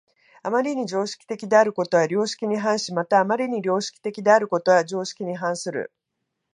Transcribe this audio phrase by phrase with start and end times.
[0.41, 5.91] 余りに常識的であることは良識に反し、また余りに良識的であることは常識に反する。